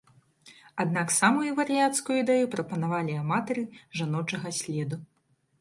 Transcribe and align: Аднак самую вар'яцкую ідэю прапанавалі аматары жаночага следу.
Аднак 0.83 1.11
самую 1.17 1.51
вар'яцкую 1.59 2.17
ідэю 2.23 2.49
прапанавалі 2.55 3.19
аматары 3.23 3.63
жаночага 4.01 4.49
следу. 4.63 5.03